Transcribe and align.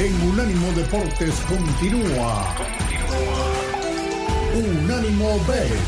en 0.00 0.28
Unánimo 0.30 0.72
Deportes 0.72 1.34
continúa. 1.46 2.54
Unánimo 4.54 5.38
Bet. 5.46 5.78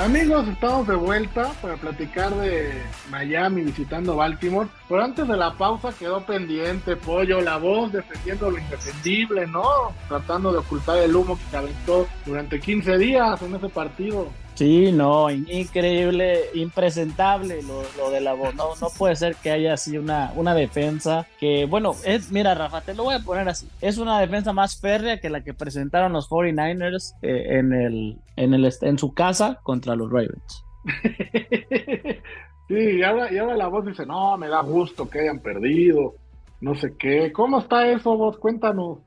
Amigos, 0.00 0.48
estamos 0.48 0.88
de 0.88 0.94
vuelta 0.94 1.52
para 1.60 1.76
platicar 1.76 2.34
de 2.36 2.82
Miami 3.10 3.60
visitando 3.60 4.16
Baltimore. 4.16 4.70
Pero 4.88 5.04
antes 5.04 5.28
de 5.28 5.36
la 5.36 5.52
pausa 5.52 5.92
quedó 5.92 6.24
pendiente, 6.24 6.96
Pollo, 6.96 7.42
la 7.42 7.58
voz 7.58 7.92
defendiendo 7.92 8.50
lo 8.50 8.58
indefendible, 8.58 9.46
¿no? 9.46 9.92
Tratando 10.08 10.50
de 10.50 10.58
ocultar 10.58 10.96
el 10.96 11.14
humo 11.14 11.36
que 11.36 11.44
calentó 11.52 12.08
durante 12.24 12.58
15 12.58 12.96
días 12.96 13.42
en 13.42 13.54
ese 13.54 13.68
partido. 13.68 14.28
Sí, 14.54 14.92
no, 14.92 15.30
increíble, 15.30 16.50
impresentable 16.54 17.62
lo, 17.62 18.10
de 18.10 18.20
la 18.20 18.34
voz. 18.34 18.54
No, 18.54 18.74
no 18.80 18.88
puede 18.90 19.16
ser 19.16 19.34
que 19.36 19.50
haya 19.50 19.74
así 19.74 19.96
una, 19.96 20.32
una 20.36 20.54
defensa 20.54 21.26
que, 21.40 21.64
bueno, 21.64 21.94
es, 22.04 22.30
mira, 22.30 22.54
Rafa, 22.54 22.82
te 22.82 22.94
lo 22.94 23.04
voy 23.04 23.14
a 23.14 23.20
poner 23.20 23.48
así. 23.48 23.66
Es 23.80 23.96
una 23.96 24.20
defensa 24.20 24.52
más 24.52 24.78
férrea 24.78 25.20
que 25.20 25.30
la 25.30 25.42
que 25.42 25.54
presentaron 25.54 26.12
los 26.12 26.28
49ers 26.28 27.14
eh, 27.22 27.58
en, 27.58 27.72
el, 27.72 28.18
en, 28.36 28.52
el, 28.52 28.70
en 28.82 28.98
su 28.98 29.14
casa 29.14 29.58
contra 29.62 29.96
los 29.96 30.10
Ravens. 30.10 30.64
sí, 32.68 32.74
y 32.74 33.02
ahora, 33.02 33.32
y 33.32 33.38
ahora 33.38 33.56
la 33.56 33.68
voz 33.68 33.86
dice, 33.86 34.04
no, 34.04 34.36
me 34.36 34.48
da 34.48 34.60
gusto 34.62 35.08
que 35.08 35.20
hayan 35.20 35.40
perdido, 35.40 36.14
no 36.60 36.74
sé 36.74 36.94
qué. 36.98 37.32
¿Cómo 37.32 37.58
está 37.58 37.86
eso, 37.88 38.16
vos? 38.18 38.36
Cuéntanos. 38.36 38.98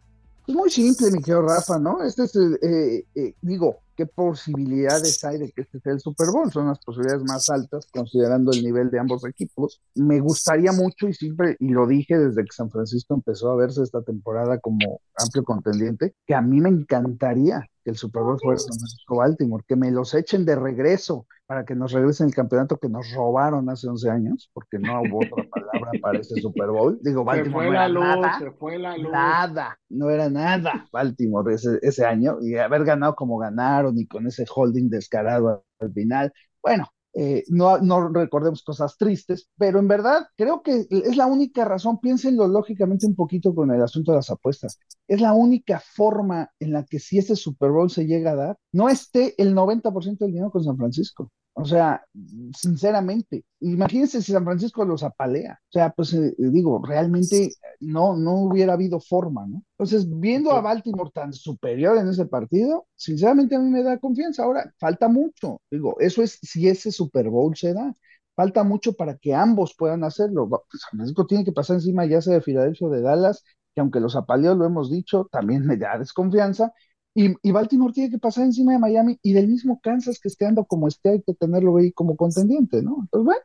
Es 0.48 0.55
muy 0.55 0.71
simple, 0.71 1.12
mi 1.12 1.20
querido 1.20 1.43
Rafa, 1.43 1.77
¿no? 1.79 2.03
Este 2.03 2.23
es, 2.23 2.35
eh, 2.35 3.05
eh, 3.15 3.34
digo, 3.41 3.84
¿qué 3.95 4.05
posibilidades 4.05 5.23
hay 5.23 5.40
de 5.40 5.52
que 5.52 5.62
este 5.62 5.80
sea 5.80 5.94
el 5.94 5.99
Super 5.99 6.27
Bowl? 6.31 6.52
Son 6.52 6.67
las 6.67 6.80
posibilidades 6.80 7.23
más 7.23 7.49
altas 7.49 7.88
considerando 7.91 8.52
el 8.52 8.63
nivel 8.63 8.90
de 8.91 8.99
ambos 8.99 9.26
equipos. 9.26 9.81
Me 9.95 10.20
gustaría 10.20 10.71
mucho 10.71 11.08
y 11.08 11.13
siempre, 11.13 11.55
y 11.59 11.70
lo 11.70 11.88
dije 11.88 12.18
desde 12.18 12.44
que 12.44 12.52
San 12.52 12.70
Francisco 12.70 13.13
empezó 13.13 13.52
a 13.52 13.55
verse 13.55 13.84
esta 13.84 14.02
temporada 14.02 14.60
como 14.60 15.02
amplio 15.18 15.43
contendiente, 15.43 16.13
que 16.26 16.35
a 16.35 16.41
mí 16.41 16.60
me 16.62 16.70
encantaría 16.70 17.65
que 17.84 17.91
el 17.91 17.98
Super 17.98 18.24
Bowl 18.24 18.40
fuera 18.41 18.57
San 18.57 18.77
Francisco 18.77 19.18
Baltimore, 19.18 19.63
que 19.68 19.76
me 19.76 19.91
los 19.91 20.13
echen 20.13 20.46
de 20.46 20.55
regreso 20.55 21.27
para 21.46 21.63
que 21.65 21.76
nos 21.76 21.91
regresen 21.91 22.27
el 22.27 22.34
campeonato 22.34 22.77
que 22.77 22.90
nos 22.90 23.12
robaron 23.12 23.70
hace 23.70 23.87
11 23.87 24.09
años, 24.09 24.49
porque 24.54 24.80
no 24.80 25.02
hubo 25.02 25.20
otra 25.20 25.46
palabra 25.79 25.99
para 26.01 26.20
ese 26.20 26.41
Super 26.41 26.68
Bowl. 26.70 26.99
Digo, 27.01 27.23
Baltimore 27.23 27.65
no 27.65 27.73
era 27.73 27.90
nada, 27.90 28.40
se 28.40 28.51
fue 28.51 28.77
la 28.77 28.98
luz. 28.98 29.12
nada, 29.12 29.79
no 29.90 30.09
era 30.09 30.29
nada 30.29 30.87
Baltimore 30.91 31.54
ese, 31.54 31.79
ese 31.81 32.05
año, 32.05 32.37
y 32.41 32.55
haber 32.55 32.84
ganado 32.84 33.15
como 33.15 33.37
ganaron 33.37 33.98
y 33.98 34.07
con 34.07 34.27
ese 34.27 34.46
holding 34.53 34.90
descarado 34.90 35.65
al 35.79 35.93
final. 35.93 36.34
Bueno, 36.62 36.87
eh, 37.18 37.46
no, 37.48 37.77
no, 37.77 38.09
recordemos 38.09 38.62
cosas 38.62 38.98
tristes, 38.98 39.49
pero 39.57 39.79
en 39.79 39.87
verdad 39.87 40.27
creo 40.35 40.62
que 40.62 40.85
es 40.90 41.15
la 41.15 41.27
única 41.27 41.63
razón, 41.63 42.01
piénsenlo 42.01 42.46
lógicamente 42.46 43.07
un 43.07 43.15
poquito 43.15 43.55
con 43.55 43.71
el 43.71 43.81
asunto 43.81 44.12
de 44.12 44.18
las 44.18 44.29
apuestas, 44.29 44.79
es 45.07 45.21
la 45.21 45.31
única 45.31 45.79
forma 45.79 46.51
en 46.59 46.73
la 46.73 46.84
que 46.84 46.99
si 46.99 47.18
ese 47.18 47.37
Super 47.37 47.71
Bowl 47.71 47.90
se 47.90 48.05
llega 48.05 48.31
a 48.31 48.35
dar, 48.35 48.57
no 48.73 48.90
esté 48.90 49.34
el 49.41 49.55
90% 49.55 50.18
del 50.18 50.34
dinero 50.34 50.51
con 50.51 50.65
San 50.65 50.76
Francisco. 50.76 51.31
O 51.57 51.63
sea, 51.63 52.05
sinceramente, 52.53 53.45
imagínense 53.61 54.21
si 54.21 54.34
San 54.34 54.43
Francisco 54.43 54.84
los 54.84 55.03
apalea. 55.03 55.57
O 55.70 55.71
sea, 55.71 55.89
pues 55.91 56.13
eh, 56.13 56.35
digo, 56.37 56.81
realmente 56.85 57.49
no, 57.79 58.17
no 58.17 58.34
hubiera 58.41 58.73
habido 58.73 58.99
forma, 58.99 59.47
¿no? 59.47 59.63
Entonces, 59.77 60.05
viendo 60.20 60.51
a 60.51 60.59
Baltimore 60.59 61.12
tan 61.13 61.31
superior 61.31 61.97
en 61.97 62.09
ese 62.09 62.25
partido, 62.25 62.87
sinceramente 62.95 63.55
a 63.55 63.59
mí 63.59 63.70
me 63.70 63.84
da 63.84 63.97
confianza. 63.99 64.44
Ahora, 64.44 64.73
falta 64.78 65.07
mucho. 65.07 65.62
Digo, 65.72 65.95
eso 66.01 66.22
es 66.22 66.39
si 66.41 66.67
ese 66.67 66.91
Super 66.91 67.29
Bowl 67.29 67.56
se 67.56 67.73
da. 67.73 67.94
Falta 68.35 68.66
mucho 68.66 68.91
para 68.94 69.16
que 69.17 69.34
ambos 69.34 69.75
puedan 69.78 70.03
hacerlo. 70.03 70.50
Pues, 70.50 70.62
San 70.81 70.97
Francisco 70.97 71.25
tiene 71.25 71.45
que 71.45 71.53
pasar 71.53 71.78
encima 71.78 72.06
ya 72.06 72.22
sea 72.22 72.34
de 72.34 72.41
Filadelfia 72.41 72.88
o 72.88 72.90
de 72.91 73.01
Dallas, 73.01 73.45
que 73.73 73.79
aunque 73.79 74.01
los 74.01 74.17
apaleó, 74.17 74.56
lo 74.56 74.66
hemos 74.66 74.91
dicho, 74.91 75.29
también 75.31 75.66
me 75.66 75.78
da 75.78 75.97
desconfianza. 75.97 76.73
Y, 77.18 77.52
Baltimore 77.52 77.94
tiene 77.94 78.09
que 78.09 78.20
pasar 78.20 78.44
encima 78.44 78.74
de 78.74 78.80
Miami 78.80 79.18
y 79.24 79.31
del 79.31 79.48
mismo 79.48 79.80
Kansas 79.81 80.20
que 80.20 80.28
esté 80.28 80.46
ando 80.46 80.66
como 80.66 80.90
esté, 80.90 81.12
hay 81.12 81.22
que 81.22 81.34
tenerlo 81.34 81.78
ahí 81.78 81.94
como 81.94 82.18
contendiente, 82.18 82.84
¿no? 82.84 82.98
Entonces, 83.00 83.26
bueno, 83.26 83.42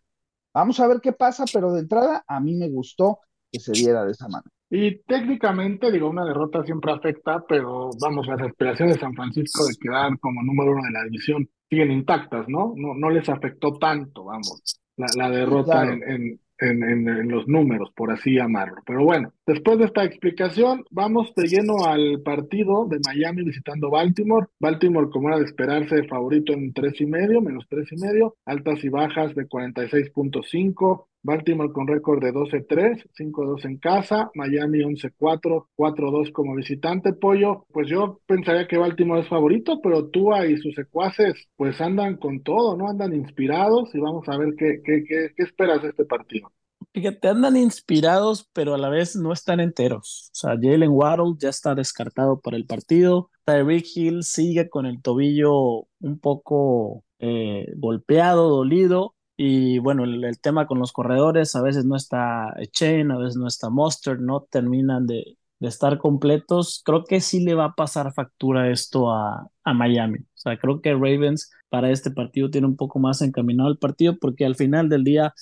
vamos 0.52 0.80
a 0.80 0.88
ver 0.88 1.00
qué 1.00 1.12
pasa, 1.12 1.44
pero 1.52 1.72
de 1.72 1.82
entrada 1.82 2.24
a 2.26 2.40
mí 2.40 2.56
me 2.56 2.68
gustó 2.68 3.20
que 3.52 3.60
se 3.60 3.70
diera 3.70 4.04
de 4.04 4.10
esa 4.10 4.26
manera. 4.26 4.50
Y 4.70 4.98
técnicamente, 5.02 5.90
digo, 5.92 6.10
una 6.10 6.24
derrota 6.24 6.64
siempre 6.64 6.92
afecta, 6.92 7.44
pero 7.48 7.90
vamos, 8.00 8.26
las 8.26 8.40
aspiraciones 8.40 8.96
de 8.96 9.00
San 9.00 9.14
Francisco 9.14 9.64
de 9.64 9.76
quedar 9.80 10.18
como 10.18 10.42
número 10.42 10.72
uno 10.72 10.82
de 10.84 10.92
la 10.92 11.04
división 11.04 11.48
siguen 11.68 11.92
intactas, 11.92 12.48
¿no? 12.48 12.74
No, 12.76 12.94
no 12.94 13.08
les 13.10 13.28
afectó 13.28 13.78
tanto, 13.78 14.24
vamos, 14.24 14.80
la, 14.96 15.30
derrota 15.30 15.84
en, 15.84 16.02
en, 16.10 16.40
los 16.60 17.48
números, 17.48 17.90
por 17.94 18.10
así 18.10 18.34
llamarlo. 18.34 18.82
Pero 18.86 19.04
bueno, 19.04 19.32
después 19.46 19.78
de 19.78 19.86
esta 19.86 20.04
explicación, 20.04 20.84
vamos 20.90 21.34
de 21.34 21.48
lleno 21.48 21.84
al 21.84 22.20
partido 22.22 22.86
de 22.86 23.00
Miami 23.06 23.44
visitando 23.44 23.90
Baltimore. 23.90 24.46
Baltimore, 24.58 25.10
como 25.10 25.28
era 25.28 25.38
de 25.38 25.44
esperarse, 25.44 26.04
favorito 26.04 26.52
en 26.52 26.72
tres 26.72 27.00
y 27.00 27.06
medio, 27.06 27.40
menos 27.40 27.66
tres 27.68 27.90
y 27.92 27.96
medio, 27.96 28.36
altas 28.44 28.82
y 28.84 28.88
bajas 28.88 29.34
de 29.34 29.48
46.5. 29.48 31.06
Baltimore 31.22 31.72
con 31.72 31.86
récord 31.86 32.22
de 32.22 32.32
12-3, 32.32 33.04
5-2 33.14 33.64
en 33.66 33.78
casa, 33.78 34.30
Miami 34.34 34.78
11-4, 34.80 35.66
4-2 35.76 36.32
como 36.32 36.54
visitante, 36.54 37.12
Pollo. 37.12 37.66
Pues 37.72 37.88
yo 37.88 38.20
pensaría 38.26 38.66
que 38.66 38.78
Baltimore 38.78 39.20
es 39.20 39.28
favorito, 39.28 39.80
pero 39.82 40.08
Tua 40.08 40.46
y 40.46 40.56
sus 40.56 40.74
secuaces 40.74 41.48
pues 41.56 41.80
andan 41.80 42.16
con 42.16 42.42
todo, 42.42 42.76
¿no? 42.76 42.88
Andan 42.88 43.14
inspirados 43.14 43.94
y 43.94 43.98
vamos 43.98 44.28
a 44.28 44.38
ver 44.38 44.54
qué, 44.58 44.80
qué, 44.84 45.04
qué, 45.06 45.30
qué 45.36 45.42
esperas 45.42 45.82
de 45.82 45.90
este 45.90 46.04
partido. 46.04 46.50
Fíjate, 46.92 47.28
andan 47.28 47.56
inspirados, 47.56 48.48
pero 48.52 48.74
a 48.74 48.78
la 48.78 48.88
vez 48.88 49.14
no 49.14 49.32
están 49.32 49.60
enteros. 49.60 50.30
O 50.32 50.34
sea, 50.34 50.50
Jalen 50.60 50.90
Waddle 50.90 51.34
ya 51.38 51.50
está 51.50 51.74
descartado 51.74 52.40
para 52.40 52.56
el 52.56 52.66
partido. 52.66 53.30
Tyreek 53.44 53.86
Hill 53.94 54.22
sigue 54.24 54.68
con 54.68 54.86
el 54.86 55.00
tobillo 55.00 55.86
un 56.00 56.18
poco 56.18 57.04
eh, 57.20 57.66
golpeado, 57.76 58.48
dolido. 58.48 59.14
Y 59.42 59.78
bueno, 59.78 60.04
el, 60.04 60.38
tema 60.38 60.66
con 60.66 60.78
los 60.78 60.92
corredores, 60.92 61.56
a 61.56 61.62
veces 61.62 61.86
no 61.86 61.96
está 61.96 62.54
Chain, 62.72 63.10
a 63.10 63.16
veces 63.16 63.36
no 63.36 63.46
está 63.46 63.70
Monster, 63.70 64.20
no 64.20 64.42
terminan 64.42 65.06
de, 65.06 65.38
estar 65.60 65.96
completos. 65.96 66.82
Creo 66.84 67.04
que 67.04 67.22
sí 67.22 67.40
le 67.42 67.54
va 67.54 67.64
a 67.66 67.74
pasar 67.74 68.12
factura 68.12 68.70
esto 68.70 69.10
a, 69.10 69.48
a 69.64 69.72
Miami. 69.74 70.18
O 70.18 70.24
sea, 70.34 70.58
creo 70.58 70.82
que 70.82 70.92
Ravens 70.92 71.50
para 71.70 71.90
este 71.90 72.10
partido 72.10 72.50
tiene 72.50 72.66
un 72.66 72.76
poco 72.76 72.98
más 72.98 73.22
encaminado 73.22 73.70
el 73.70 73.78
partido 73.78 74.18
porque 74.20 74.44
al 74.44 74.56
final 74.56 74.90
del 74.90 75.04
día 75.04 75.32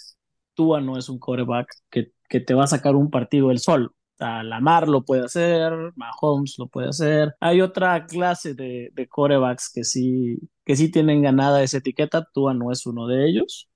Tua 0.54 0.80
no 0.80 0.96
es 0.96 1.08
un 1.08 1.18
coreback 1.18 1.68
que, 1.90 2.12
que 2.28 2.38
te 2.40 2.54
va 2.54 2.64
a 2.64 2.66
sacar 2.68 2.94
un 2.94 3.10
partido 3.10 3.50
el 3.50 3.58
sol. 3.58 3.92
Lamar 4.20 4.88
lo 4.88 5.04
puede 5.04 5.24
hacer, 5.24 5.72
Mahomes 5.96 6.54
lo 6.58 6.68
puede 6.68 6.88
hacer. 6.90 7.34
Hay 7.40 7.60
otra 7.62 8.06
clase 8.06 8.54
de, 8.54 8.90
de 8.94 9.08
corebacks 9.08 9.72
que 9.74 9.82
sí, 9.84 10.38
que 10.64 10.76
sí 10.76 10.90
tienen 10.90 11.22
ganada 11.22 11.62
esa 11.64 11.78
etiqueta. 11.78 12.28
Tua 12.32 12.54
no 12.54 12.70
es 12.72 12.86
uno 12.86 13.08
de 13.08 13.28
ellos. 13.28 13.67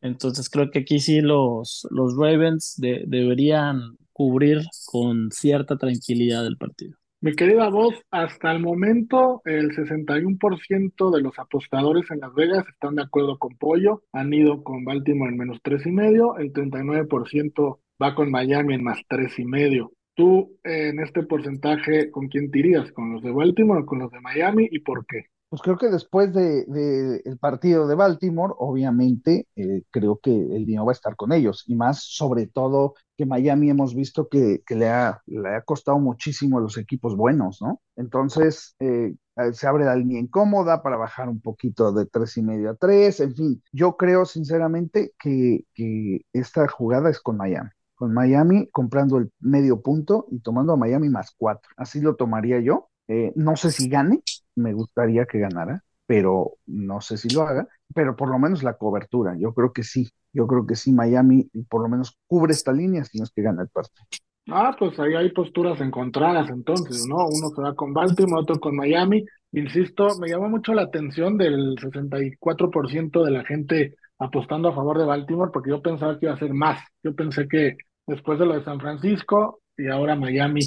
Entonces 0.00 0.48
creo 0.48 0.70
que 0.70 0.80
aquí 0.80 1.00
sí 1.00 1.20
los, 1.20 1.86
los 1.90 2.16
Ravens 2.16 2.74
deberían 2.78 3.96
cubrir 4.12 4.62
con 4.86 5.30
cierta 5.30 5.76
tranquilidad 5.76 6.46
el 6.46 6.56
partido. 6.56 6.96
Mi 7.20 7.34
querida 7.34 7.68
voz, 7.68 7.94
hasta 8.12 8.52
el 8.52 8.60
momento 8.60 9.42
el 9.44 9.70
61% 9.70 11.10
de 11.10 11.20
los 11.20 11.36
apostadores 11.36 12.08
en 12.12 12.20
Las 12.20 12.32
Vegas 12.32 12.64
están 12.68 12.94
de 12.94 13.02
acuerdo 13.02 13.38
con 13.38 13.56
Pollo, 13.56 14.04
han 14.12 14.32
ido 14.32 14.62
con 14.62 14.84
Baltimore 14.84 15.32
en 15.32 15.38
menos 15.38 15.58
tres 15.60 15.84
y 15.84 15.90
medio, 15.90 16.36
el 16.36 16.52
39% 16.52 17.80
va 18.00 18.14
con 18.14 18.30
Miami 18.30 18.74
en 18.74 18.84
más 18.84 19.00
tres 19.08 19.36
y 19.40 19.44
medio. 19.44 19.92
Tú 20.14 20.58
en 20.62 21.00
este 21.00 21.24
porcentaje, 21.24 22.12
¿con 22.12 22.28
quién 22.28 22.52
tirías? 22.52 22.92
¿Con 22.92 23.12
los 23.12 23.22
de 23.24 23.32
Baltimore 23.32 23.82
o 23.82 23.86
con 23.86 23.98
los 23.98 24.12
de 24.12 24.20
Miami 24.20 24.68
y 24.70 24.78
por 24.78 25.04
qué? 25.04 25.24
Pues 25.48 25.62
creo 25.62 25.78
que 25.78 25.88
después 25.88 26.34
de, 26.34 27.22
el 27.24 27.38
partido 27.38 27.88
de 27.88 27.94
Baltimore, 27.94 28.52
obviamente, 28.58 29.48
eh, 29.56 29.82
creo 29.90 30.18
que 30.22 30.30
el 30.30 30.66
dinero 30.66 30.84
va 30.84 30.92
a 30.92 30.94
estar 30.94 31.16
con 31.16 31.32
ellos. 31.32 31.64
Y 31.66 31.74
más, 31.74 32.02
sobre 32.02 32.46
todo, 32.46 32.94
que 33.16 33.24
Miami 33.24 33.70
hemos 33.70 33.94
visto 33.94 34.28
que, 34.28 34.62
le, 34.68 34.88
ha, 34.90 35.22
le 35.24 35.48
ha 35.56 35.62
costado 35.62 35.98
muchísimo 35.98 36.58
a 36.58 36.60
los 36.60 36.76
equipos 36.76 37.16
buenos, 37.16 37.62
¿no? 37.62 37.80
Entonces, 37.96 38.76
eh, 38.78 39.14
eh, 39.36 39.52
se 39.54 39.66
abre 39.66 39.86
la 39.86 39.96
línea 39.96 40.20
incómoda 40.20 40.82
para 40.82 40.98
bajar 40.98 41.30
un 41.30 41.40
poquito 41.40 41.92
de 41.92 42.04
tres 42.04 42.36
y 42.36 42.42
medio 42.42 42.70
a 42.70 42.74
tres. 42.74 43.20
En 43.20 43.34
fin, 43.34 43.62
yo 43.72 43.96
creo 43.96 44.26
sinceramente 44.26 45.14
que, 45.18 45.64
que 45.72 46.26
esta 46.34 46.68
jugada 46.68 47.08
es 47.10 47.20
con 47.20 47.36
Miami 47.36 47.70
con 47.94 48.14
Miami 48.14 48.68
comprando 48.70 49.18
el 49.18 49.32
medio 49.40 49.82
punto 49.82 50.26
y 50.30 50.38
tomando 50.38 50.72
a 50.72 50.76
Miami 50.76 51.08
más 51.08 51.34
cuatro. 51.36 51.68
Así 51.76 52.00
lo 52.00 52.14
tomaría 52.14 52.60
yo. 52.60 52.90
no 53.34 53.56
sé 53.56 53.72
si 53.72 53.88
gane, 53.88 54.22
me 54.58 54.72
gustaría 54.72 55.26
que 55.26 55.38
ganara, 55.38 55.82
pero 56.06 56.52
no 56.66 57.00
sé 57.00 57.16
si 57.16 57.28
lo 57.28 57.42
haga, 57.42 57.68
pero 57.94 58.16
por 58.16 58.30
lo 58.30 58.38
menos 58.38 58.62
la 58.62 58.74
cobertura, 58.74 59.36
yo 59.38 59.52
creo 59.52 59.72
que 59.72 59.82
sí, 59.82 60.08
yo 60.32 60.46
creo 60.46 60.66
que 60.66 60.74
sí, 60.74 60.92
Miami 60.92 61.50
por 61.68 61.82
lo 61.82 61.88
menos 61.88 62.18
cubre 62.26 62.52
esta 62.52 62.72
línea 62.72 63.04
si 63.04 63.18
no 63.18 63.24
es 63.24 63.30
que 63.30 63.42
gana 63.42 63.62
el 63.62 63.68
partido. 63.68 64.06
Ah, 64.50 64.74
pues 64.78 64.98
ahí 64.98 65.14
hay 65.14 65.30
posturas 65.30 65.78
encontradas 65.82 66.48
entonces, 66.48 67.06
¿no? 67.06 67.16
Uno 67.16 67.50
se 67.54 67.60
va 67.60 67.74
con 67.74 67.92
Baltimore, 67.92 68.40
otro 68.40 68.58
con 68.58 68.74
Miami. 68.74 69.24
Insisto, 69.52 70.08
me 70.18 70.28
llama 70.28 70.48
mucho 70.48 70.72
la 70.72 70.82
atención 70.82 71.36
del 71.36 71.76
64% 71.76 73.24
de 73.24 73.30
la 73.30 73.44
gente 73.44 73.94
apostando 74.18 74.68
a 74.68 74.74
favor 74.74 74.98
de 74.98 75.04
Baltimore 75.04 75.50
porque 75.52 75.70
yo 75.70 75.82
pensaba 75.82 76.18
que 76.18 76.26
iba 76.26 76.34
a 76.34 76.38
ser 76.38 76.54
más. 76.54 76.80
Yo 77.02 77.14
pensé 77.14 77.46
que 77.46 77.76
después 78.06 78.38
de 78.38 78.46
lo 78.46 78.54
de 78.54 78.64
San 78.64 78.80
Francisco 78.80 79.60
y 79.78 79.88
ahora 79.88 80.16
Miami 80.16 80.60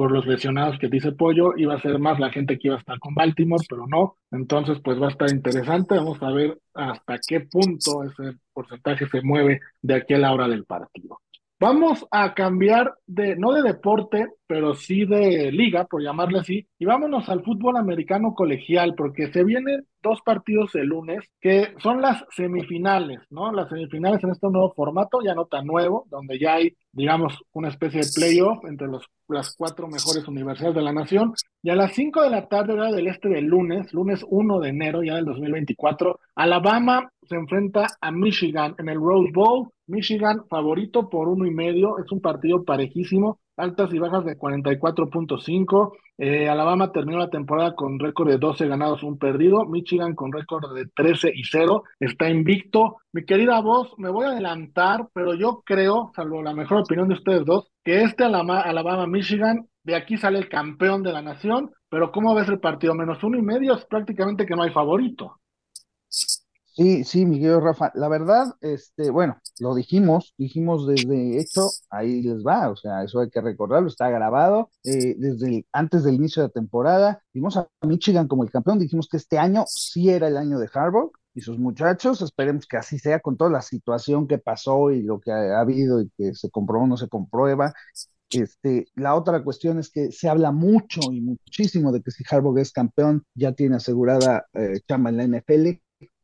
por 0.00 0.12
los 0.12 0.26
lesionados 0.26 0.78
que 0.78 0.88
dice 0.88 1.12
Pollo, 1.12 1.52
iba 1.58 1.74
a 1.74 1.82
ser 1.82 1.98
más 1.98 2.18
la 2.18 2.30
gente 2.30 2.58
que 2.58 2.68
iba 2.68 2.76
a 2.76 2.78
estar 2.78 2.98
con 2.98 3.14
Baltimore, 3.14 3.62
pero 3.68 3.86
no. 3.86 4.16
Entonces, 4.30 4.78
pues 4.82 4.98
va 4.98 5.08
a 5.08 5.10
estar 5.10 5.30
interesante. 5.30 5.94
Vamos 5.94 6.22
a 6.22 6.30
ver 6.30 6.58
hasta 6.72 7.18
qué 7.28 7.40
punto 7.40 8.04
ese 8.04 8.38
porcentaje 8.54 9.06
se 9.08 9.20
mueve 9.20 9.60
de 9.82 9.94
aquí 9.94 10.14
a 10.14 10.18
la 10.18 10.32
hora 10.32 10.48
del 10.48 10.64
partido. 10.64 11.20
Vamos 11.60 12.06
a 12.10 12.32
cambiar 12.32 12.94
de, 13.06 13.36
no 13.36 13.52
de 13.52 13.60
deporte, 13.60 14.28
pero 14.46 14.74
sí 14.74 15.04
de 15.04 15.52
liga, 15.52 15.84
por 15.84 16.02
llamarle 16.02 16.38
así, 16.38 16.66
y 16.78 16.86
vámonos 16.86 17.28
al 17.28 17.44
fútbol 17.44 17.76
americano 17.76 18.32
colegial, 18.34 18.94
porque 18.96 19.30
se 19.30 19.44
vienen 19.44 19.86
dos 20.02 20.22
partidos 20.22 20.74
el 20.74 20.86
lunes, 20.86 21.22
que 21.38 21.74
son 21.82 22.00
las 22.00 22.24
semifinales, 22.30 23.20
¿no? 23.28 23.52
Las 23.52 23.68
semifinales 23.68 24.24
en 24.24 24.30
este 24.30 24.48
nuevo 24.48 24.72
formato, 24.72 25.18
ya 25.22 25.34
no 25.34 25.44
tan 25.44 25.66
nuevo, 25.66 26.06
donde 26.08 26.38
ya 26.38 26.54
hay, 26.54 26.74
digamos, 26.92 27.38
una 27.52 27.68
especie 27.68 28.00
de 28.00 28.08
playoff 28.14 28.64
entre 28.64 28.88
los, 28.88 29.04
las 29.28 29.54
cuatro 29.54 29.86
mejores 29.86 30.26
universidades 30.26 30.76
de 30.76 30.82
la 30.82 30.94
nación, 30.94 31.34
y 31.62 31.68
a 31.68 31.76
las 31.76 31.92
cinco 31.92 32.22
de 32.22 32.30
la 32.30 32.48
tarde, 32.48 32.72
hora 32.72 32.90
del 32.90 33.06
este 33.06 33.28
del 33.28 33.44
lunes, 33.44 33.92
lunes 33.92 34.24
1 34.26 34.60
de 34.60 34.68
enero 34.70 35.02
ya 35.02 35.16
del 35.16 35.26
2024, 35.26 36.18
Alabama 36.36 37.12
se 37.28 37.36
enfrenta 37.36 37.86
a 38.00 38.10
Michigan 38.10 38.74
en 38.78 38.88
el 38.88 38.96
Rose 38.96 39.30
Bowl, 39.32 39.68
Michigan 39.90 40.46
favorito 40.48 41.10
por 41.10 41.28
uno 41.28 41.46
y 41.46 41.50
medio, 41.50 41.98
es 41.98 42.10
un 42.12 42.20
partido 42.20 42.64
parejísimo, 42.64 43.40
altas 43.56 43.92
y 43.92 43.98
bajas 43.98 44.24
de 44.24 44.38
44.5. 44.38 45.92
Eh, 46.18 46.48
Alabama 46.48 46.92
terminó 46.92 47.18
la 47.18 47.30
temporada 47.30 47.74
con 47.74 47.98
récord 47.98 48.28
de 48.28 48.38
12 48.38 48.68
ganados, 48.68 49.02
un 49.02 49.18
perdido. 49.18 49.64
Michigan 49.66 50.14
con 50.14 50.32
récord 50.32 50.74
de 50.74 50.86
13 50.86 51.32
y 51.34 51.44
0, 51.44 51.82
está 51.98 52.30
invicto. 52.30 52.98
Mi 53.12 53.24
querida 53.24 53.60
voz, 53.60 53.92
me 53.98 54.10
voy 54.10 54.26
a 54.26 54.30
adelantar, 54.30 55.08
pero 55.12 55.34
yo 55.34 55.62
creo, 55.64 56.12
salvo 56.14 56.42
la 56.42 56.54
mejor 56.54 56.82
opinión 56.82 57.08
de 57.08 57.14
ustedes 57.14 57.44
dos, 57.44 57.70
que 57.84 58.02
este 58.02 58.24
Alabama-Michigan, 58.24 59.66
de 59.82 59.96
aquí 59.96 60.16
sale 60.16 60.38
el 60.38 60.48
campeón 60.48 61.02
de 61.02 61.12
la 61.12 61.22
nación, 61.22 61.70
pero 61.88 62.12
¿cómo 62.12 62.34
ves 62.34 62.48
el 62.48 62.60
partido? 62.60 62.94
Menos 62.94 63.22
uno 63.24 63.38
y 63.38 63.42
medio 63.42 63.74
es 63.74 63.84
prácticamente 63.86 64.46
que 64.46 64.54
no 64.54 64.62
hay 64.62 64.70
favorito. 64.70 65.40
Sí, 66.80 67.04
sí, 67.04 67.26
Miguel 67.26 67.60
Rafa. 67.60 67.92
La 67.94 68.08
verdad, 68.08 68.54
este, 68.62 69.10
bueno, 69.10 69.36
lo 69.58 69.74
dijimos, 69.74 70.32
dijimos 70.38 70.86
desde 70.86 71.38
hecho, 71.38 71.68
ahí 71.90 72.22
les 72.22 72.42
va, 72.42 72.70
o 72.70 72.76
sea, 72.76 73.04
eso 73.04 73.20
hay 73.20 73.28
que 73.28 73.42
recordarlo, 73.42 73.86
está 73.86 74.08
grabado 74.08 74.70
eh, 74.84 75.14
desde 75.18 75.66
antes 75.74 76.04
del 76.04 76.14
inicio 76.14 76.40
de 76.40 76.48
la 76.48 76.52
temporada. 76.52 77.22
Vimos 77.34 77.58
a 77.58 77.68
Michigan 77.82 78.28
como 78.28 78.44
el 78.44 78.50
campeón, 78.50 78.78
dijimos 78.78 79.08
que 79.10 79.18
este 79.18 79.36
año 79.36 79.64
sí 79.66 80.08
era 80.08 80.28
el 80.28 80.38
año 80.38 80.58
de 80.58 80.70
Harvard 80.72 81.10
y 81.34 81.42
sus 81.42 81.58
muchachos, 81.58 82.22
esperemos 82.22 82.66
que 82.66 82.78
así 82.78 82.98
sea 82.98 83.20
con 83.20 83.36
toda 83.36 83.50
la 83.50 83.60
situación 83.60 84.26
que 84.26 84.38
pasó 84.38 84.90
y 84.90 85.02
lo 85.02 85.20
que 85.20 85.32
ha, 85.32 85.60
habido 85.60 86.00
y 86.00 86.10
que 86.16 86.34
se 86.34 86.48
comprobó, 86.48 86.86
no 86.86 86.96
se 86.96 87.10
comprueba. 87.10 87.74
Este, 88.30 88.86
la 88.94 89.16
otra 89.16 89.44
cuestión 89.44 89.78
es 89.80 89.90
que 89.90 90.12
se 90.12 90.30
habla 90.30 90.50
mucho 90.50 91.00
y 91.12 91.20
muchísimo 91.20 91.92
de 91.92 92.00
que 92.00 92.10
si 92.10 92.24
Harbaugh 92.26 92.56
es 92.58 92.72
campeón, 92.72 93.24
ya 93.34 93.52
tiene 93.52 93.76
asegurada 93.76 94.46
eh, 94.54 94.80
chamba 94.88 95.10
en 95.10 95.16
la 95.18 95.24
NFL 95.24 95.78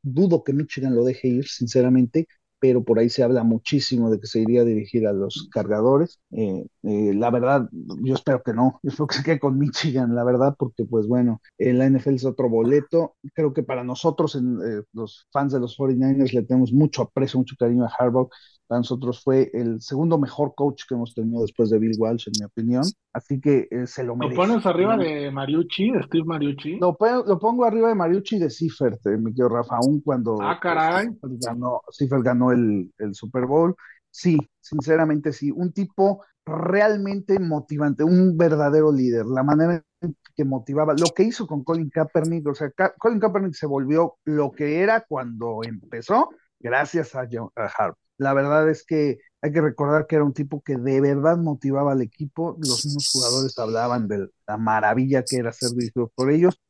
dudo 0.06 0.44
que 0.44 0.52
Michigan 0.52 0.94
lo 0.94 1.04
deje 1.04 1.28
ir, 1.28 1.46
sinceramente, 1.48 2.28
pero 2.58 2.84
por 2.84 2.98
ahí 2.98 3.10
se 3.10 3.22
habla 3.22 3.44
muchísimo 3.44 4.10
de 4.10 4.18
que 4.18 4.26
se 4.26 4.40
iría 4.40 4.62
a 4.62 4.64
dirigir 4.64 5.06
a 5.06 5.12
los 5.12 5.48
cargadores. 5.52 6.20
Eh, 6.30 6.66
eh, 6.84 7.12
la 7.14 7.30
verdad, 7.30 7.68
yo 8.02 8.14
espero 8.14 8.42
que 8.42 8.54
no, 8.54 8.80
yo 8.82 8.90
espero 8.90 9.06
que 9.08 9.16
se 9.16 9.22
quede 9.24 9.40
con 9.40 9.58
Michigan, 9.58 10.14
la 10.14 10.24
verdad, 10.24 10.54
porque 10.58 10.84
pues 10.84 11.06
bueno, 11.06 11.40
en 11.58 11.78
la 11.78 11.86
NFL 11.86 12.14
es 12.14 12.24
otro 12.24 12.48
boleto. 12.48 13.16
Creo 13.34 13.52
que 13.52 13.62
para 13.62 13.84
nosotros, 13.84 14.36
eh, 14.36 14.82
los 14.92 15.26
fans 15.32 15.52
de 15.52 15.60
los 15.60 15.76
49ers, 15.76 16.32
le 16.32 16.42
tenemos 16.42 16.72
mucho 16.72 17.02
aprecio, 17.02 17.38
mucho 17.38 17.56
cariño 17.58 17.84
a 17.84 17.92
Harbaugh 17.98 18.30
para 18.66 18.80
nosotros 18.80 19.22
fue 19.22 19.50
el 19.54 19.80
segundo 19.80 20.18
mejor 20.18 20.54
coach 20.54 20.82
que 20.88 20.94
hemos 20.94 21.14
tenido 21.14 21.42
después 21.42 21.70
de 21.70 21.78
Bill 21.78 21.96
Walsh, 21.98 22.28
en 22.28 22.32
mi 22.40 22.44
opinión. 22.44 22.84
Así 23.12 23.40
que 23.40 23.68
eh, 23.70 23.86
se 23.86 24.04
lo 24.04 24.16
merece. 24.16 24.36
¿Lo 24.36 24.42
pones 24.42 24.66
arriba 24.66 24.96
de 24.96 25.30
Mariucci, 25.30 25.90
de 25.90 26.02
Steve 26.02 26.24
Mariucci? 26.24 26.78
Lo, 26.78 26.96
lo 27.26 27.38
pongo 27.38 27.64
arriba 27.64 27.88
de 27.88 27.94
Mariucci 27.94 28.36
y 28.36 28.40
de 28.40 28.50
Seifert, 28.50 29.04
eh, 29.06 29.16
mi 29.16 29.32
querido 29.32 29.48
Rafa, 29.48 29.76
aún 29.76 30.00
cuando 30.00 30.36
ah, 30.40 30.58
caray. 30.60 31.08
ganó, 31.22 31.82
ganó 32.22 32.52
el, 32.52 32.92
el 32.98 33.14
Super 33.14 33.46
Bowl. 33.46 33.74
Sí, 34.10 34.38
sinceramente 34.60 35.32
sí. 35.32 35.50
Un 35.50 35.72
tipo 35.72 36.22
realmente 36.46 37.38
motivante, 37.40 38.04
un 38.04 38.36
verdadero 38.36 38.92
líder. 38.92 39.26
La 39.26 39.42
manera 39.42 39.82
en 40.00 40.16
que 40.34 40.44
motivaba, 40.44 40.94
lo 40.94 41.06
que 41.14 41.24
hizo 41.24 41.46
con 41.46 41.64
Colin 41.64 41.90
Kaepernick, 41.90 42.46
o 42.46 42.54
sea, 42.54 42.70
Colin 42.98 43.18
Kaepernick 43.18 43.54
se 43.54 43.66
volvió 43.66 44.16
lo 44.24 44.52
que 44.52 44.80
era 44.80 45.04
cuando 45.08 45.60
empezó, 45.64 46.30
gracias 46.60 47.14
a, 47.14 47.22
a 47.22 47.64
Harvard. 47.66 47.96
La 48.18 48.32
verdad 48.34 48.68
es 48.70 48.84
que 48.84 49.18
hay 49.42 49.52
que 49.52 49.60
recordar 49.60 50.06
que 50.06 50.16
era 50.16 50.24
un 50.24 50.32
tipo 50.32 50.62
que 50.62 50.76
de 50.76 51.00
verdad 51.00 51.36
motivaba 51.38 51.92
al 51.92 52.02
equipo. 52.02 52.56
Los 52.58 52.84
mismos 52.84 53.08
jugadores 53.12 53.58
hablaban 53.58 54.08
de 54.08 54.28
la 54.46 54.56
maravilla 54.56 55.22
que 55.22 55.36
era 55.36 55.52
ser 55.52 55.70
dirigido 55.70 56.10
por 56.14 56.30
ellos. 56.30 56.60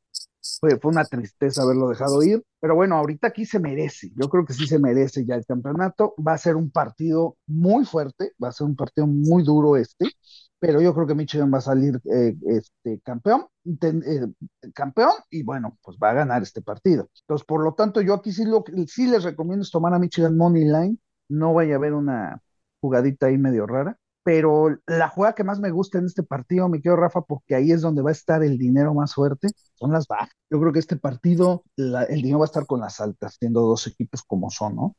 Fue, 0.61 0.79
fue, 0.79 0.93
una 0.93 1.05
tristeza 1.05 1.63
haberlo 1.63 1.89
dejado 1.89 2.23
ir, 2.23 2.43
pero 2.61 2.77
bueno, 2.77 2.97
ahorita 2.97 3.27
aquí 3.29 3.45
se 3.45 3.59
merece, 3.59 4.13
yo 4.15 4.29
creo 4.29 4.45
que 4.45 4.53
sí 4.53 4.67
se 4.67 4.79
merece 4.79 5.27
ya 5.27 5.35
el 5.35 5.45
campeonato, 5.45 6.15
va 6.25 6.35
a 6.35 6.39
ser 6.39 6.55
un 6.55 6.71
partido 6.71 7.37
muy 7.49 7.85
fuerte, 7.85 8.33
va 8.43 8.49
a 8.49 8.53
ser 8.53 8.69
un 8.69 8.77
partido 8.77 9.09
muy 9.09 9.43
duro 9.43 9.77
este, 9.77 10.07
pero 10.59 10.81
yo 10.81 10.95
creo 10.95 11.07
que 11.07 11.15
Michigan 11.15 11.53
va 11.53 11.59
a 11.59 11.61
salir 11.61 12.01
eh, 12.05 12.35
este, 12.47 13.01
campeón, 13.01 13.47
eh, 13.65 14.27
campeón 14.75 15.13
y 15.31 15.43
bueno, 15.43 15.79
pues 15.83 15.99
va 16.03 16.11
a 16.11 16.15
ganar 16.15 16.43
este 16.43 16.63
partido. 16.63 17.11
Entonces, 17.23 17.47
por 17.47 17.63
lo 17.63 17.75
tanto, 17.75 18.01
yo 18.01 18.15
aquí 18.15 18.33
sí, 18.33 18.45
lo, 18.45 18.65
sí 18.87 19.07
les 19.07 19.25
recomiendo 19.25 19.67
tomar 19.71 19.95
a 19.95 19.99
Michigan 19.99 20.37
Money 20.37 20.65
Line, 20.65 20.99
no 21.29 21.55
vaya 21.55 21.75
a 21.75 21.77
haber 21.77 21.95
una 21.95 22.43
jugadita 22.81 23.27
ahí 23.27 23.39
medio 23.39 23.67
rara. 23.67 23.99
Pero 24.23 24.77
la 24.89 25.09
jugada 25.09 25.37
que 25.37 25.45
más 25.45 25.61
me 25.61 25.71
gusta 25.71 25.99
en 25.99 26.07
este 26.07 26.25
partido, 26.25 26.69
me 26.69 26.81
quedo 26.81 26.97
Rafa, 26.97 27.21
porque 27.21 27.55
ahí 27.55 27.71
es 27.71 27.81
donde 27.81 28.03
va 28.03 28.11
a 28.11 28.13
estar 28.13 28.43
el 28.43 28.59
dinero 28.59 28.93
más 28.93 29.15
fuerte, 29.15 29.49
son 29.77 29.93
las 29.93 30.09
bajas. 30.09 30.31
Yo 30.51 30.59
creo 30.59 30.73
que 30.73 30.81
este 30.81 30.97
partido, 30.97 31.63
el 31.77 32.23
dinero 32.23 32.41
va 32.41 32.45
a 32.45 32.47
estar 32.47 32.67
con 32.67 32.81
las 32.81 33.01
altas, 33.01 33.37
siendo 33.39 33.61
dos 33.61 33.87
equipos 33.87 34.25
como 34.25 34.51
son, 34.51 34.75
¿no? 34.75 34.97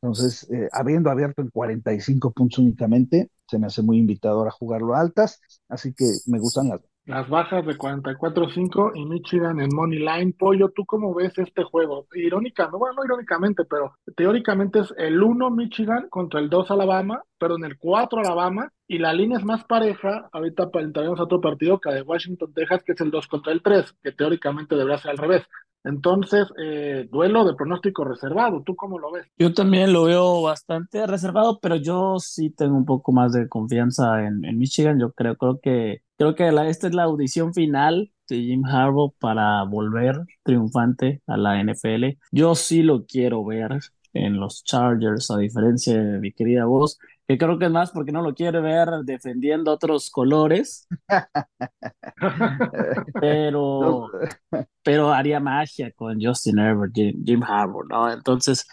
Entonces, 0.00 0.48
eh, 0.52 0.68
habiendo 0.70 1.10
abierto 1.10 1.42
en 1.42 1.50
45 1.50 2.30
puntos 2.30 2.60
únicamente, 2.60 3.32
se 3.48 3.58
me 3.58 3.66
hace 3.66 3.82
muy 3.82 3.98
invitador 3.98 4.46
a 4.46 4.52
jugarlo 4.52 4.94
altas, 4.94 5.40
así 5.68 5.92
que 5.92 6.04
me 6.26 6.38
gustan 6.38 6.68
las 6.68 6.80
las 7.08 7.26
bajas 7.26 7.64
de 7.64 7.76
44-5 7.76 8.92
y 8.94 9.06
Michigan 9.06 9.60
en 9.60 9.70
Money 9.74 9.98
Line. 9.98 10.34
Pollo, 10.38 10.68
¿tú 10.76 10.84
cómo 10.84 11.14
ves 11.14 11.32
este 11.38 11.64
juego? 11.64 12.06
Irónicamente, 12.12 12.76
bueno, 12.76 12.96
no 12.96 13.04
irónicamente, 13.04 13.64
pero 13.64 13.94
teóricamente 14.14 14.80
es 14.80 14.94
el 14.98 15.22
1 15.22 15.50
Michigan 15.50 16.08
contra 16.10 16.38
el 16.38 16.50
2 16.50 16.70
Alabama, 16.70 17.22
pero 17.38 17.56
en 17.56 17.64
el 17.64 17.78
4 17.78 18.20
Alabama, 18.20 18.70
y 18.88 18.98
la 18.98 19.12
línea 19.12 19.38
es 19.38 19.44
más 19.44 19.64
pareja, 19.64 20.28
ahorita 20.32 20.70
entraremos 20.74 21.20
a 21.20 21.24
otro 21.24 21.40
partido 21.40 21.78
que 21.78 21.90
de 21.90 22.02
Washington, 22.02 22.52
Texas, 22.54 22.82
que 22.82 22.92
es 22.92 23.00
el 23.02 23.10
2 23.10 23.26
contra 23.28 23.52
el 23.52 23.62
3, 23.62 23.94
que 24.02 24.12
teóricamente 24.12 24.74
debería 24.74 24.98
ser 24.98 25.10
al 25.10 25.18
revés. 25.18 25.42
Entonces, 25.84 26.48
eh, 26.58 27.06
duelo 27.10 27.44
de 27.44 27.54
pronóstico 27.54 28.04
reservado, 28.04 28.62
¿tú 28.64 28.74
cómo 28.74 28.98
lo 28.98 29.12
ves? 29.12 29.26
Yo 29.38 29.52
también 29.52 29.92
lo 29.92 30.04
veo 30.04 30.42
bastante 30.42 31.06
reservado, 31.06 31.60
pero 31.60 31.76
yo 31.76 32.18
sí 32.18 32.50
tengo 32.50 32.76
un 32.76 32.84
poco 32.84 33.12
más 33.12 33.32
de 33.32 33.48
confianza 33.48 34.24
en, 34.26 34.44
en 34.44 34.58
Michigan. 34.58 34.98
Yo 34.98 35.12
creo, 35.12 35.36
creo 35.36 35.60
que, 35.60 36.02
creo 36.16 36.34
que 36.34 36.50
la, 36.50 36.68
esta 36.68 36.88
es 36.88 36.94
la 36.94 37.04
audición 37.04 37.54
final 37.54 38.10
de 38.28 38.36
Jim 38.36 38.64
Harbaugh 38.66 39.14
para 39.18 39.62
volver 39.64 40.16
triunfante 40.42 41.22
a 41.26 41.36
la 41.36 41.62
NFL. 41.62 42.18
Yo 42.32 42.54
sí 42.54 42.82
lo 42.82 43.06
quiero 43.06 43.44
ver 43.44 43.78
en 44.24 44.38
los 44.38 44.64
Chargers, 44.64 45.30
a 45.30 45.38
diferencia 45.38 45.94
de 45.94 46.18
mi 46.18 46.32
querida 46.32 46.64
voz, 46.64 46.98
que 47.26 47.38
creo 47.38 47.58
que 47.58 47.66
es 47.66 47.70
más 47.70 47.90
porque 47.90 48.12
no 48.12 48.22
lo 48.22 48.34
quiere 48.34 48.60
ver 48.60 48.88
defendiendo 49.04 49.72
otros 49.72 50.10
colores. 50.10 50.86
pero, 53.20 54.08
pero 54.82 55.12
haría 55.12 55.40
magia 55.40 55.92
con 55.92 56.20
Justin 56.20 56.58
Herbert, 56.58 56.92
Jim, 56.94 57.42
Harbour, 57.42 57.86
¿no? 57.88 58.10
Entonces, 58.12 58.66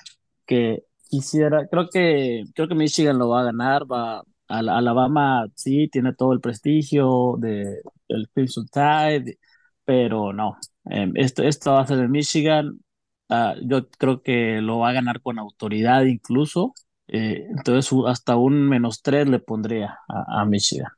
que 0.45 0.83
quisiera, 1.09 1.67
creo 1.67 1.89
que, 1.89 2.43
creo 2.55 2.67
que 2.67 2.75
Michigan 2.75 3.17
lo 3.17 3.29
va 3.29 3.41
a 3.41 3.45
ganar, 3.45 3.83
va, 3.91 4.23
Alabama 4.47 5.47
sí 5.55 5.89
tiene 5.91 6.13
todo 6.13 6.33
el 6.33 6.41
prestigio 6.41 7.35
de, 7.39 7.81
del 8.07 8.29
Crimson 8.33 8.67
Tide, 8.67 9.39
pero 9.83 10.33
no, 10.33 10.57
em, 10.85 11.11
esto, 11.15 11.43
esto 11.43 11.73
va 11.73 11.81
a 11.81 11.87
ser 11.87 11.99
en 11.99 12.11
Michigan, 12.11 12.79
ah, 13.29 13.55
yo 13.61 13.87
creo 13.89 14.21
que 14.21 14.61
lo 14.61 14.79
va 14.79 14.89
a 14.89 14.93
ganar 14.93 15.21
con 15.21 15.39
autoridad 15.39 16.03
incluso, 16.05 16.73
eh, 17.07 17.47
entonces 17.49 17.91
hasta 18.07 18.35
un 18.35 18.67
menos 18.67 19.01
tres 19.01 19.29
le 19.29 19.39
pondría 19.39 19.99
a, 20.07 20.43
Michigan. 20.45 20.91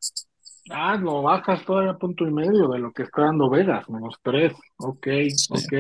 Ah, 0.70 0.96
lo 0.96 1.22
bajas 1.22 1.64
todavía 1.66 1.92
a 1.92 1.98
punto 1.98 2.26
y 2.26 2.32
medio 2.32 2.68
de 2.68 2.80
lo 2.80 2.92
que 2.92 3.04
está 3.04 3.24
dando 3.24 3.50
Vegas, 3.50 3.90
menos 3.90 4.16
tres. 4.22 4.54
Ok, 4.78 5.08
ok. 5.50 5.74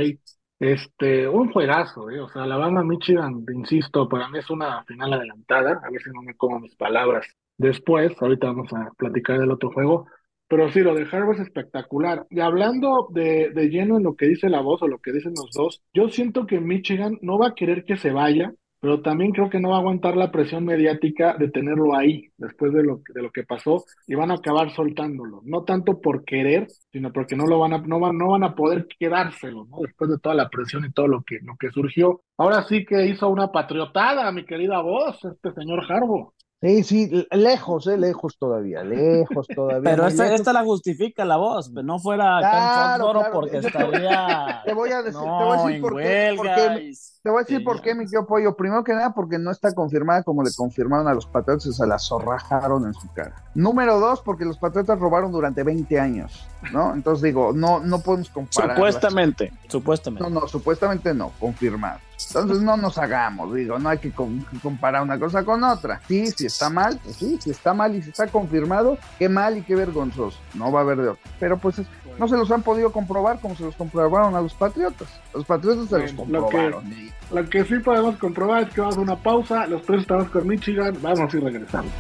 Este, 0.60 1.28
un 1.28 1.52
juegazo, 1.52 2.10
eh. 2.10 2.20
O 2.20 2.30
sea, 2.30 2.44
Alabama, 2.44 2.84
Michigan, 2.84 3.46
insisto, 3.54 4.10
para 4.10 4.28
mí 4.30 4.40
es 4.40 4.50
una 4.50 4.84
final 4.86 5.14
adelantada. 5.14 5.82
A 5.84 5.90
ver 5.92 6.02
si 6.02 6.10
no 6.10 6.22
me 6.22 6.36
como 6.36 6.60
mis 6.60 6.76
palabras 6.76 7.28
después. 7.58 8.14
Ahorita 8.20 8.48
vamos 8.48 8.74
a 8.74 8.92
platicar 8.98 9.40
del 9.40 9.52
otro 9.52 9.72
juego. 9.72 10.08
Pero 10.48 10.72
sí, 10.72 10.80
lo 10.80 10.96
de 10.96 11.08
Harvard 11.12 11.36
es 11.36 11.42
espectacular. 11.42 12.26
Y 12.30 12.40
hablando 12.40 13.08
de, 13.12 13.50
de 13.50 13.70
lleno 13.70 13.98
en 13.98 14.04
lo 14.04 14.16
que 14.16 14.28
dice 14.28 14.50
la 14.50 14.62
voz 14.62 14.82
o 14.82 14.88
lo 14.88 15.00
que 15.00 15.12
dicen 15.12 15.34
los 15.36 15.52
dos, 15.54 15.82
yo 15.94 16.10
siento 16.10 16.46
que 16.46 16.60
Michigan 16.60 17.18
no 17.22 17.38
va 17.38 17.50
a 17.50 17.56
querer 17.56 17.84
que 17.84 17.98
se 17.98 18.12
vaya 18.12 18.54
pero 18.80 19.02
también 19.02 19.32
creo 19.32 19.50
que 19.50 19.60
no 19.60 19.70
va 19.70 19.78
a 19.78 19.80
aguantar 19.80 20.16
la 20.16 20.32
presión 20.32 20.64
mediática 20.64 21.36
de 21.38 21.50
tenerlo 21.50 21.96
ahí 21.96 22.30
después 22.38 22.74
de 22.74 22.84
lo, 22.84 23.02
de 23.14 23.22
lo 23.22 23.32
que 23.32 23.44
pasó 23.44 23.84
y 24.06 24.16
van 24.16 24.32
a 24.32 24.36
acabar 24.36 24.72
soltándolo, 24.72 25.42
no 25.46 25.64
tanto 25.64 26.00
por 26.00 26.24
querer, 26.24 26.68
sino 26.92 27.12
porque 27.12 27.36
no 27.36 27.48
lo 27.48 27.60
van 27.60 27.74
a, 27.74 27.80
no 27.80 28.00
van, 28.00 28.18
no 28.18 28.30
van 28.30 28.44
a 28.44 28.56
poder 28.56 28.88
quedárselo, 29.00 29.66
¿no? 29.66 29.78
Después 29.82 30.12
de 30.12 30.20
toda 30.20 30.36
la 30.36 30.50
presión 30.50 30.86
y 30.86 30.92
todo 30.92 31.08
lo 31.08 31.24
que, 31.24 31.40
lo 31.42 31.56
que 31.58 31.72
surgió. 31.72 32.22
Ahora 32.38 32.64
sí 32.64 32.86
que 32.86 33.08
hizo 33.08 33.28
una 33.30 33.52
patriotada, 33.52 34.32
mi 34.32 34.46
querida 34.46 34.80
voz, 34.82 35.24
este 35.26 35.52
señor 35.54 35.84
Harbo. 35.90 36.34
Sí, 36.60 36.84
sí, 36.84 37.28
lejos, 37.30 37.86
eh, 37.86 37.98
lejos 37.98 38.36
todavía, 38.40 38.84
lejos 38.84 39.48
todavía. 39.56 39.92
Pero 39.92 40.08
esta, 40.08 40.24
lejos. 40.24 40.40
esta 40.40 40.54
la 40.54 40.64
justifica 40.64 41.24
la 41.24 41.38
voz, 41.38 41.70
pero 41.70 41.86
no 41.86 42.00
fuera 42.00 42.40
Claro, 42.40 43.12
claro. 43.12 43.30
porque 43.32 43.58
estaría 43.58 44.62
Te 44.66 44.74
voy 44.74 44.90
a 44.90 45.04
decir, 45.04 45.22
te 45.22 45.28
voy 45.28 45.50
a 45.50 45.62
decir 45.62 45.76
en 45.76 45.82
por 45.82 45.98
qué, 45.98 46.34
por 46.36 46.48
te 46.48 47.30
voy 47.30 47.40
a 47.40 47.44
decir 47.44 47.58
sí, 47.60 47.64
por 47.64 47.82
qué, 47.82 47.94
mi 47.94 48.06
querido 48.06 48.26
pollo. 48.26 48.56
Primero 48.56 48.84
que 48.84 48.94
nada, 48.94 49.14
porque 49.14 49.38
no 49.38 49.52
está 49.52 49.72
confirmada 49.74 50.24
como 50.24 50.44
le 50.44 50.50
confirmaron 50.56 51.08
a 51.08 51.14
los 51.14 51.28
Patriotas 51.28 51.68
y 51.68 51.74
se 51.74 51.86
la 51.86 52.00
zorrajaron 52.00 52.86
en 52.86 52.94
su 52.94 53.12
cara. 53.14 53.36
Número 53.54 54.00
dos, 54.00 54.22
porque 54.22 54.46
los 54.46 54.58
Patriotas 54.58 54.98
robaron 54.98 55.32
durante 55.32 55.62
20 55.62 56.00
años, 56.00 56.48
¿no? 56.72 56.94
Entonces 56.94 57.22
digo, 57.22 57.52
no, 57.54 57.80
no 57.82 58.00
podemos 58.00 58.30
comparar. 58.30 58.76
Supuestamente, 58.76 59.54
supuestamente. 59.68 60.28
No, 60.28 60.42
no, 60.42 60.48
supuestamente 60.48 61.14
no, 61.14 61.32
confirmado. 61.40 62.00
Entonces 62.28 62.62
no 62.64 62.76
nos 62.78 62.98
hagamos, 62.98 63.54
digo, 63.54 63.78
no 63.78 63.90
hay 63.90 64.00
que, 64.00 64.12
com- 64.12 64.44
comparar 64.62 65.04
una 65.04 65.20
cosa 65.20 65.44
con 65.44 65.64
otra. 65.64 66.02
Sí, 66.08 66.28
si 66.28 66.48
está 66.48 66.70
mal, 66.70 67.00
pues 67.04 67.16
sí, 67.18 67.38
si 67.42 67.52
está 67.52 67.74
mal 67.74 67.96
y 67.96 68.02
si 68.02 68.10
está 68.10 68.28
confirmado, 68.28 68.98
qué 69.20 69.30
mal 69.30 69.58
y 69.58 69.62
qué 69.62 69.76
vergonzoso. 69.76 70.38
No 70.56 70.72
va 70.72 70.80
a 70.80 70.84
haber 70.84 70.98
de 70.98 71.10
otro. 71.10 71.22
Pero 71.40 71.58
pues 71.58 71.80
es- 71.80 71.88
no 72.18 72.28
se 72.28 72.36
los 72.36 72.50
han 72.52 72.64
podido 72.64 72.92
comprobar 72.92 73.40
como 73.40 73.56
se 73.56 73.64
los 73.64 73.76
comprobaron 73.76 74.36
a 74.36 74.42
los 74.42 74.54
Patriotas. 74.56 75.08
Los 75.34 75.46
Patriotas 75.46 75.90
se 75.90 76.00
los 76.00 76.16
Bueno, 76.16 76.32
lo 76.40 76.50
que- 76.50 76.58
comprobaron. 76.58 76.94
Lo 77.32 77.50
que 77.50 77.64
sí 77.66 77.80
podemos 77.80 78.18
comprobar 78.18 78.64
es 78.64 78.70
que 78.74 78.82
vamos 78.82 78.98
a 78.98 79.02
una 79.02 79.16
pausa, 79.16 79.68
los 79.68 79.84
tres 79.84 80.02
estamos 80.02 80.30
con 80.30 80.48
Michigan, 80.48 80.98
vamos 81.02 81.34
y 81.36 81.40
regresamos. 81.40 81.92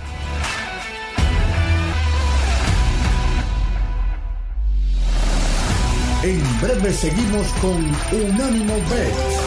En 6.23 6.41
breve 6.61 6.91
seguimos 6.91 7.47
con 7.61 7.77
Unánimo 8.11 8.73
Bet 8.89 9.46